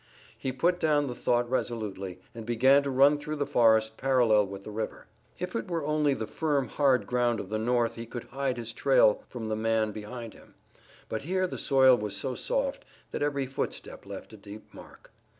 [0.35, 4.63] He put down the thought resolutely, and began to run through the forest parallel with
[4.63, 5.05] the river.
[5.37, 8.73] If it were only the firm hard ground of the North he could hide his
[8.73, 10.55] trail from the man behind him,
[11.07, 15.11] but here the soil was so soft that every footstep left a deep mark.